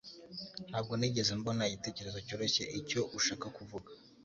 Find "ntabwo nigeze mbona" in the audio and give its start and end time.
0.69-1.63